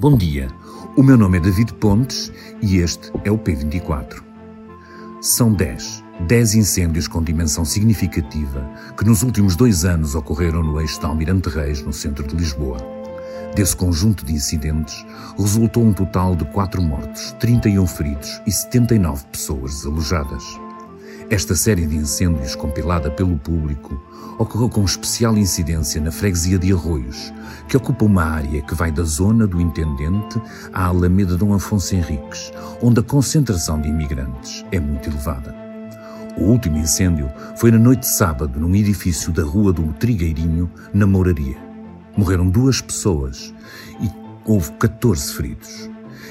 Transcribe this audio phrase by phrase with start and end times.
[0.00, 0.46] Bom dia,
[0.96, 2.30] o meu nome é David Pontes
[2.62, 4.22] e este é o P24.
[5.20, 8.64] São 10, 10 incêndios com dimensão significativa
[8.96, 12.78] que nos últimos dois anos ocorreram no eixo da Almirante Reis, no centro de Lisboa.
[13.56, 15.04] Desse conjunto de incidentes,
[15.36, 20.44] resultou um total de 4 mortos, 31 feridos e 79 pessoas desalojadas.
[21.30, 24.02] Esta série de incêndios, compilada pelo público,
[24.38, 27.34] ocorreu com especial incidência na freguesia de Arroios,
[27.68, 30.40] que ocupa uma área que vai da zona do Intendente
[30.72, 35.54] à Alameda Dom Afonso Henriques, onde a concentração de imigrantes é muito elevada.
[36.38, 41.06] O último incêndio foi na noite de sábado num edifício da Rua do Trigueirinho, na
[41.06, 41.58] Mouraria.
[42.16, 43.52] Morreram duas pessoas
[44.00, 44.10] e
[44.46, 45.90] houve 14 feridos.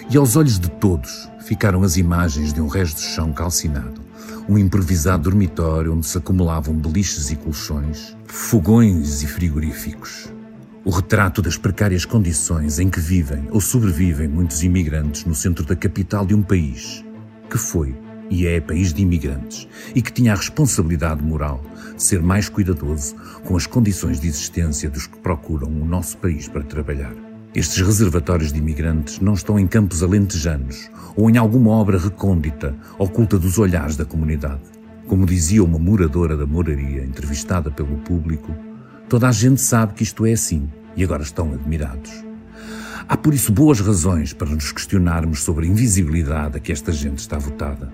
[0.10, 4.00] E aos olhos de todos ficaram as imagens de um resto de chão calcinado,
[4.48, 10.32] um improvisado dormitório onde se acumulavam beliches e colchões, fogões e frigoríficos.
[10.86, 15.76] O retrato das precárias condições em que vivem ou sobrevivem muitos imigrantes no centro da
[15.76, 17.04] capital de um país
[17.50, 17.94] que foi
[18.30, 21.62] e é país de imigrantes e que tinha a responsabilidade moral
[21.98, 23.14] de ser mais cuidadoso
[23.44, 27.27] com as condições de existência dos que procuram o nosso país para trabalhar.
[27.56, 33.39] Estes reservatórios de imigrantes não estão em campos alentejanos ou em alguma obra recôndita, oculta
[33.39, 34.62] dos olhares da comunidade.
[35.08, 38.54] Como dizia uma moradora da moraria entrevistada pelo público,
[39.09, 42.12] toda a gente sabe que isto é assim e agora estão admirados.
[43.08, 47.20] Há por isso boas razões para nos questionarmos sobre a invisibilidade a que esta gente
[47.20, 47.92] está votada.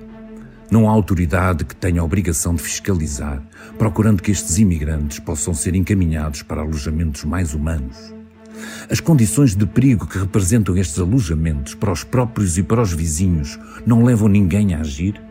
[0.72, 3.42] Não há autoridade que tenha a obrigação de fiscalizar,
[3.78, 8.13] procurando que estes imigrantes possam ser encaminhados para alojamentos mais humanos.
[8.90, 13.60] As condições de perigo que representam estes alojamentos para os próprios e para os vizinhos
[13.86, 15.22] não levam ninguém a agir?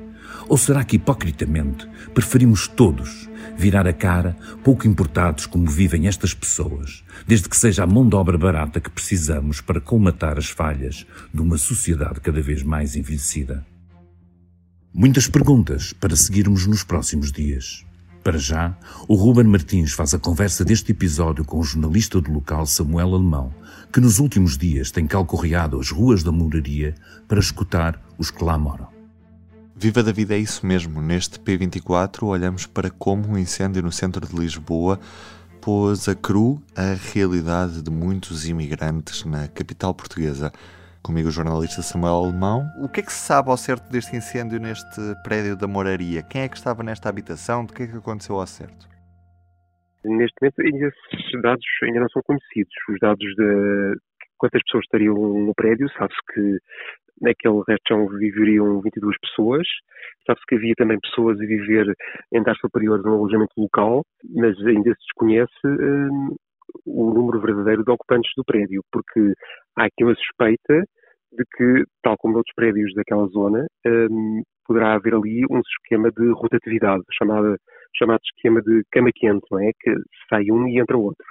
[0.49, 7.05] Ou será que, hipocritamente, preferimos todos virar a cara, pouco importados como vivem estas pessoas,
[7.27, 11.41] desde que seja a mão de obra barata que precisamos para colmatar as falhas de
[11.41, 13.65] uma sociedade cada vez mais envelhecida?
[14.93, 17.85] Muitas perguntas para seguirmos nos próximos dias.
[18.23, 18.77] Para já,
[19.09, 23.53] o Ruben Martins faz a conversa deste episódio com o jornalista do local Samuel Alemão,
[23.93, 26.95] que nos últimos dias tem calcorreado as ruas da moraria
[27.27, 28.87] para escutar os que lá moram.
[29.75, 31.03] Viva da vida é isso mesmo.
[31.03, 35.01] Neste P24 olhamos para como um incêndio no centro de Lisboa
[35.61, 40.53] pôs a cru a realidade de muitos imigrantes na capital portuguesa.
[41.03, 42.71] Comigo o jornalista Samuel Alemão.
[42.79, 46.23] O que é que se sabe ao certo deste incêndio neste prédio da Moraria?
[46.23, 47.67] Quem é que estava nesta habitação?
[47.67, 48.89] Do que é que aconteceu ao certo?
[50.05, 52.73] Neste momento, ainda esses dados ainda não são conhecidos.
[52.89, 53.97] Os dados de
[54.39, 56.59] quantas pessoas estariam no prédio, sabe-se que
[57.21, 59.67] naquele resto viveriam 22 pessoas.
[60.25, 61.97] Sabe-se que havia também pessoas a viver
[62.33, 66.37] em andar superior no alojamento local, mas ainda se desconhece hum,
[66.87, 69.33] o número verdadeiro de ocupantes do prédio, porque
[69.77, 70.85] há aqui uma suspeita
[71.33, 76.31] de que, tal como outros prédios daquela zona, um, poderá haver ali um esquema de
[76.33, 77.57] rotatividade, chamado,
[77.97, 79.71] chamado esquema de cama quente, não é?
[79.81, 79.95] Que
[80.29, 81.25] sai um e entra outro.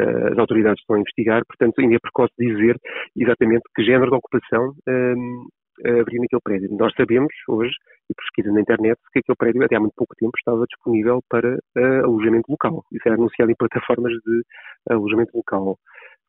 [0.00, 2.76] Uh, as autoridades estão a investigar, portanto, ainda é precoce dizer
[3.16, 5.46] exatamente que género de ocupação um,
[5.84, 6.76] haveria naquele prédio.
[6.76, 7.72] Nós sabemos hoje,
[8.10, 11.54] e pesquisa na internet, que aquele prédio até há muito pouco tempo estava disponível para
[11.54, 12.84] uh, alojamento local.
[12.92, 14.42] Isso era anunciado em plataformas de
[14.90, 15.78] alojamento local.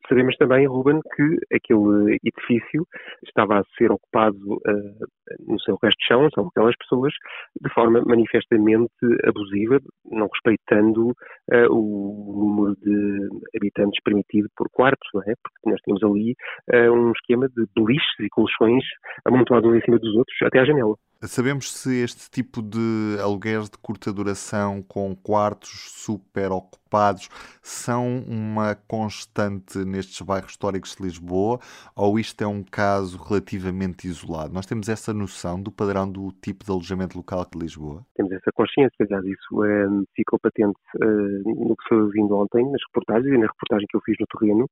[0.08, 2.86] Sabemos também, Ruben, que aquele edifício
[3.26, 5.06] estava a ser ocupado uh,
[5.46, 7.12] no seu resto de chão, são aquelas pessoas,
[7.60, 8.92] de forma manifestamente
[9.26, 9.78] abusiva,
[10.10, 15.34] não respeitando uh, o número de habitantes permitido por quartos, não é?
[15.42, 16.34] Porque nós tínhamos ali
[16.72, 18.84] uh, um esquema de beliches e colchões
[19.24, 20.94] amontoados uns em cima dos outros até à janela.
[21.26, 27.30] Sabemos se este tipo de aluguéis de curta duração com quartos super ocupados
[27.62, 31.58] são uma constante nestes bairros históricos de Lisboa
[31.96, 34.52] ou isto é um caso relativamente isolado?
[34.52, 38.04] Nós temos essa noção do padrão do tipo de alojamento local de Lisboa?
[38.14, 42.82] Temos essa consciência, aliás, isso é, ficou patente uh, no que foi ouvindo ontem nas
[42.88, 44.68] reportagens e na reportagem que eu fiz no terreno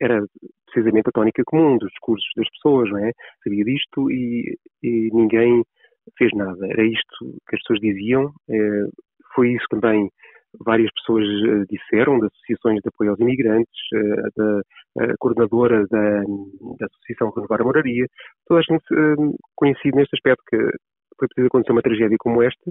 [0.00, 0.24] era
[0.66, 3.12] precisamente a tónica comum dos discursos das pessoas, não é?
[3.42, 5.62] Sabia disto e, e ninguém
[6.18, 6.66] fez nada.
[6.66, 7.16] Era isto
[7.48, 8.32] que as pessoas diziam,
[9.34, 10.08] foi isso também
[10.64, 11.24] várias pessoas
[11.68, 13.72] disseram, de associações de apoio aos imigrantes,
[14.36, 18.06] da coordenadora da, da Associação Renovar a Moraria,
[18.46, 18.84] toda a gente
[19.56, 20.56] coincide neste aspecto que
[21.18, 22.70] foi preciso acontecer uma tragédia como esta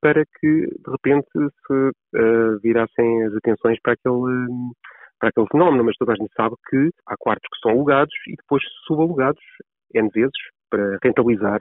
[0.00, 4.48] para que, de repente, se virassem as atenções para aquele
[5.22, 8.34] para aquele fenómeno, mas toda a gente sabe que há quartos que são alugados e
[8.34, 9.40] depois subalugados
[9.94, 10.32] N vezes
[10.68, 11.60] para rentabilizar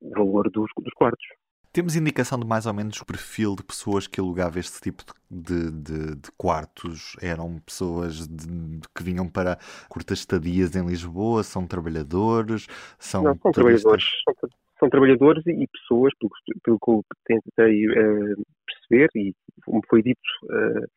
[0.00, 1.24] o valor dos, dos quartos.
[1.72, 5.70] Temos indicação de mais ou menos o perfil de pessoas que alugavam este tipo de,
[5.70, 7.14] de, de quartos?
[7.22, 9.58] Eram pessoas de, que vinham para
[9.88, 11.44] curtas estadias em Lisboa?
[11.44, 12.66] São trabalhadores?
[12.98, 14.04] São, Não, são trabalhadores.
[14.24, 14.50] São,
[14.80, 16.32] são, trabalhadores e, pessoas, pelo,
[16.64, 19.32] pelo que eu tentei uh, perceber e
[19.64, 20.88] como foi dito uh,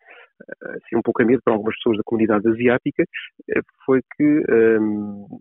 [0.75, 5.39] assim, um pouco a medo para algumas pessoas da comunidade asiática, uh, foi que um,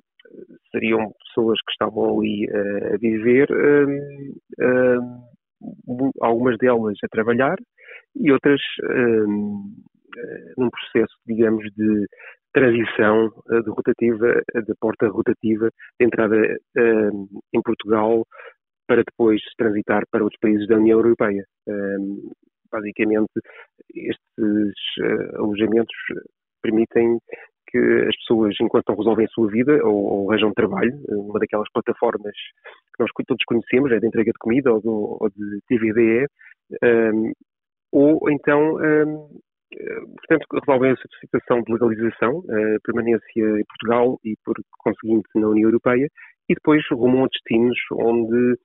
[0.70, 3.87] seriam pessoas que estavam ali uh, a viver, uh,
[4.62, 7.56] uh, algumas delas a trabalhar
[8.17, 8.61] e outras
[10.58, 12.06] num processo, digamos, de
[12.53, 15.70] transição de rotativa, de porta rotativa,
[16.00, 16.37] de entrada
[17.53, 18.26] em Portugal
[18.88, 21.44] para depois transitar para outros países da União Europeia.
[22.70, 23.32] Basicamente,
[23.94, 24.84] estes
[25.37, 25.94] alojamentos
[26.62, 27.19] permitem
[27.70, 31.70] que as pessoas, enquanto não resolvem a sua vida ou, ou arranjam trabalho, uma daquelas
[31.72, 36.26] plataformas que nós todos conhecemos, é de entrega de comida ou, do, ou de TVDE,
[36.82, 37.32] um,
[37.93, 39.40] ou então, um,
[40.17, 42.43] portanto, resolvem a situação de legalização,
[42.84, 46.08] permanência em Portugal e, por conseguinte, na União Europeia,
[46.49, 48.56] e depois rumam a destinos onde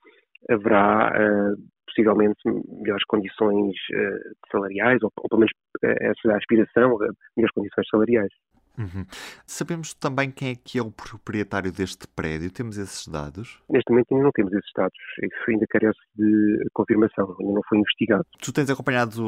[0.50, 1.56] haverá uh,
[1.95, 5.53] possivelmente melhores condições uh, salariais, ou, ou pelo menos
[5.83, 6.97] essa é a aspiração,
[7.36, 8.31] melhores condições salariais.
[8.77, 9.06] Uhum.
[9.45, 12.51] Sabemos também quem é que é o proprietário deste prédio?
[12.51, 13.62] Temos esses dados?
[13.69, 14.98] Neste momento ainda não temos esses dados.
[15.24, 18.25] Isso ainda carece de confirmação, ainda não foi investigado.
[18.42, 19.24] Tu tens acompanhado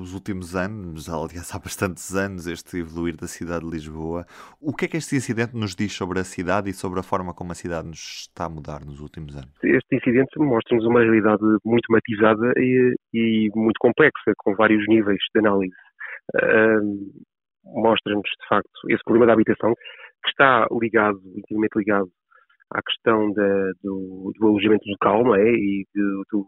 [0.00, 4.26] os últimos anos, aliás há bastantes anos, este evoluir da cidade de Lisboa.
[4.60, 7.32] O que é que este incidente nos diz sobre a cidade e sobre a forma
[7.32, 9.50] como a cidade nos está a mudar nos últimos anos?
[9.62, 15.40] Este incidente mostra-nos uma realidade muito matizada e, e muito complexa, com vários níveis de
[15.40, 15.74] análise.
[16.34, 17.12] Uh,
[17.64, 19.74] mostra-nos, de facto, esse problema da habitação,
[20.22, 22.08] que está ligado, intimamente ligado
[22.72, 25.48] à questão da, do, do, alojamento local, não é?
[25.48, 26.46] E de, do,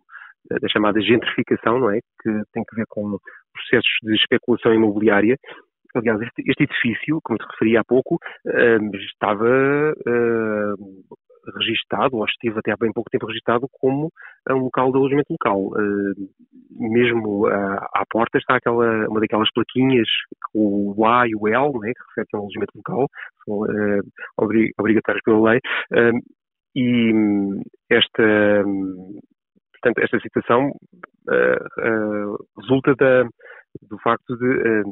[0.61, 2.01] da chamada gentrificação, não é?
[2.23, 3.19] Que tem que ver com
[3.53, 5.37] processos de especulação imobiliária.
[5.95, 11.17] Aliás, este, este edifício, como te referi há pouco, uh, estava uh,
[11.59, 14.11] registado, ou esteve até há bem pouco tempo registado, como
[14.51, 15.69] um local de alojamento local.
[15.69, 16.15] Uh,
[16.71, 20.09] mesmo uh, à porta está aquela, uma daquelas plaquinhas
[20.57, 23.09] o A e o L, né, que refere a um alojamento local,
[23.45, 24.03] são uh,
[24.39, 25.61] obri obrigatórias pela lei.
[26.75, 27.13] e
[27.91, 28.65] esta,
[29.73, 30.73] portanto, esta situação
[32.59, 33.25] resulta da,
[33.83, 34.83] do facto de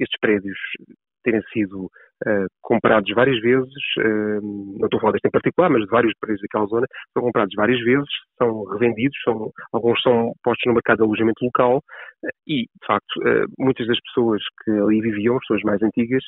[0.00, 0.58] estes prédios
[1.24, 4.40] terem sido uh, comprados várias vezes, uh,
[4.78, 7.54] não estou a falar deste em particular, mas de vários prédios daquela zona, são comprados
[7.56, 12.62] várias vezes, são revendidos, são, alguns são postos no mercado de alojamento local uh, e,
[12.62, 13.20] de facto,
[13.58, 16.22] muitas das pessoas que ali viviam, as pessoas mais antigas,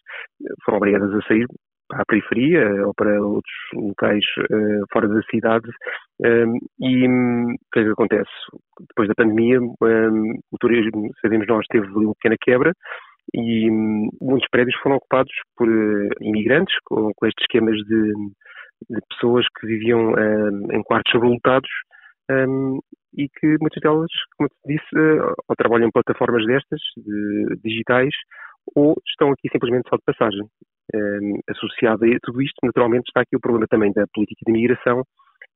[0.65, 1.47] foram obrigadas a sair
[1.89, 4.25] para a periferia ou para outros locais
[4.93, 5.69] fora da cidade
[6.81, 8.31] e o que é que acontece?
[8.89, 12.73] Depois da pandemia, o turismo, sabemos nós, teve uma pequena quebra,
[13.35, 18.13] e hum, muitos prédios foram ocupados por uh, imigrantes com, com, estes esquemas de,
[18.91, 21.71] de pessoas que viviam uh, em quartos sobrelotados
[22.31, 22.79] um,
[23.17, 28.15] e que muitas delas, como te disse, uh, ou trabalham em plataformas destas, de, digitais,
[28.75, 30.47] ou estão aqui simplesmente só de passagem.
[30.95, 35.03] Um, associado a tudo isto, naturalmente, está aqui o problema também da política de imigração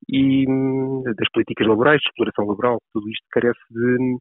[0.08, 2.78] e um, das políticas laborais, de exploração laboral.
[2.92, 4.18] Tudo isto carece de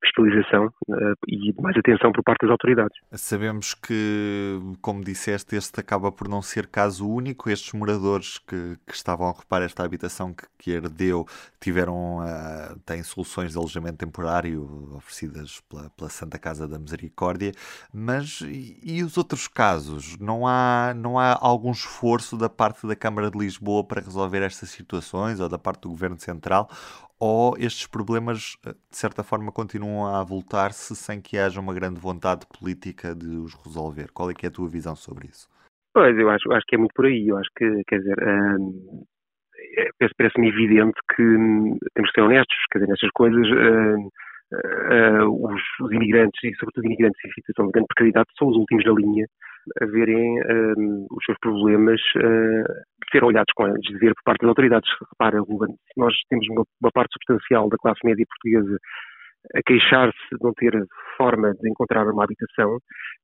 [0.00, 2.96] fiscalização uh, e mais atenção por parte das autoridades.
[3.12, 7.50] Sabemos que, como disseste, este acaba por não ser caso único.
[7.50, 11.26] Estes moradores que, que estavam a ocupar esta habitação que, que herdeu
[11.60, 17.52] tiveram, uh, têm soluções de alojamento temporário oferecidas pela, pela Santa Casa da Misericórdia,
[17.92, 20.16] mas e, e os outros casos?
[20.18, 24.70] Não há, não há algum esforço da parte da Câmara de Lisboa para resolver estas
[24.70, 26.68] situações ou da parte do Governo Central?
[27.18, 32.00] ou estes problemas, eh, de certa forma, continuam a voltar-se sem que haja uma grande
[32.00, 34.10] vontade política de os resolver?
[34.12, 35.48] Qual é que é a tua visão sobre isso?
[35.94, 37.28] Pois, eu acho, acho que é muito por aí.
[37.28, 39.04] Eu acho que, quer dizer, hum,
[40.16, 43.46] parece-me evidente que hum, temos que ser honestos, quer dizer, nestas coisas.
[43.46, 44.08] Hum,
[44.52, 48.84] uh, os, os, imigrantes, e sobretudo imigrantes em situação de grande precariedade, são os últimos
[48.84, 49.26] da linha
[49.82, 52.64] a verem um, os seus problemas uh,
[53.12, 54.90] ser olhados com antes de ver por parte das autoridades.
[55.12, 55.38] Repara,
[55.96, 58.78] nós temos uma, uma parte substancial da classe média portuguesa
[59.54, 60.72] a queixar-se de não ter
[61.16, 62.78] forma de encontrar uma habitação,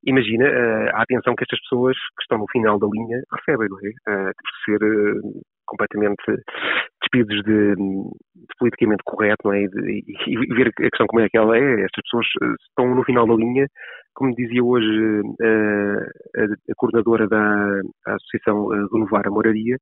[0.05, 3.79] imagina uh, a atenção que estas pessoas que estão no final da linha recebem, não
[3.79, 4.29] é?
[4.29, 4.79] Uh, por ser
[5.65, 6.23] completamente
[7.01, 9.63] despidos de, de, politicamente correto, não é?
[9.63, 11.81] E, de, e, ver a questão como é que ela é.
[11.81, 12.25] Estas pessoas
[12.67, 13.67] estão no final da linha,
[14.13, 19.77] como dizia hoje a, a, coordenadora da Associação Renovar a Moraria,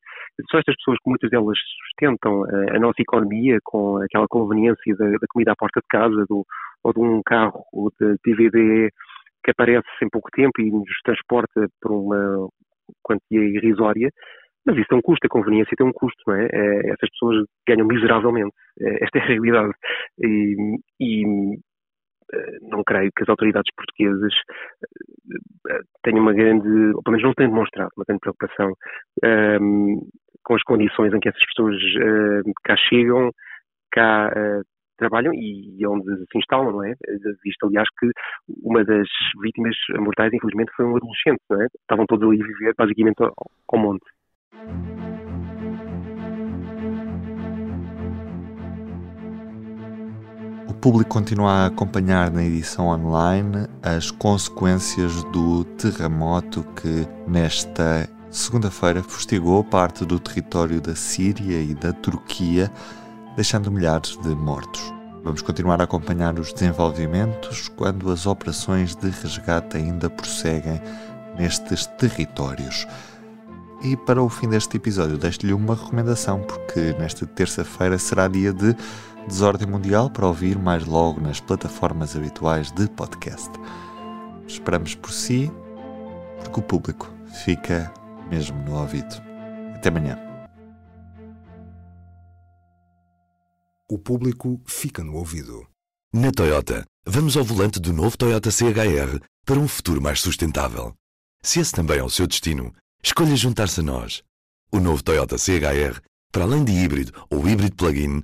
[0.49, 5.11] são estas pessoas que muitas delas sustentam a, a nossa economia com aquela conveniência da,
[5.11, 6.45] da comida à porta de casa, do,
[6.83, 8.89] ou de um carro ou de DVD
[9.43, 12.47] que aparece em pouco tempo e nos transporta por uma
[13.01, 14.09] quantia irrisória,
[14.65, 16.47] mas isso tem um custo, a conveniência tem um custo, não é?
[16.51, 19.73] é essas pessoas ganham miseravelmente, é, esta é a realidade.
[20.19, 20.55] E,
[20.99, 21.23] e,
[22.33, 24.33] eh, não creio que as autoridades portuguesas
[25.69, 28.73] eh, tenham uma grande, ou pelo menos não têm demonstrado uma grande preocupação
[29.23, 29.99] um, ehm,
[30.43, 33.31] com as condições em que essas pessoas uh, cá chegam,
[33.91, 34.61] cá uh,
[34.97, 36.93] trabalham e onde se instalam, não é?
[37.43, 38.09] Visto, aliás, que
[38.61, 39.07] uma das
[39.41, 41.67] vítimas mortais, infelizmente, foi um adolescente, não é?
[41.81, 43.33] Estavam todos ali a viver, basicamente, ao,
[43.69, 44.05] ao monte.
[50.83, 59.63] Público continua a acompanhar na edição online as consequências do terremoto que, nesta segunda-feira, fustigou
[59.63, 62.69] parte do território da Síria e da Turquia
[63.37, 64.93] deixando milhares de mortos.
[65.23, 70.81] Vamos continuar a acompanhar os desenvolvimentos quando as operações de resgate ainda prosseguem
[71.39, 72.85] nestes territórios.
[73.81, 78.75] E para o fim deste episódio, deixo-lhe uma recomendação, porque nesta terça-feira será dia de
[79.27, 83.49] Desordem Mundial para ouvir mais logo nas plataformas habituais de podcast.
[84.47, 85.51] Esperamos por si,
[86.41, 87.09] porque o público
[87.45, 87.93] fica
[88.29, 89.15] mesmo no ouvido.
[89.75, 90.33] Até amanhã.
[93.93, 95.67] o público fica no ouvido.
[96.11, 100.95] Na Toyota, vamos ao volante do novo Toyota CHR para um futuro mais sustentável.
[101.43, 104.23] Se esse também é o seu destino, escolha juntar-se a nós.
[104.71, 106.01] O novo Toyota CHR,
[106.31, 108.23] para além de híbrido ou híbrido plug-in,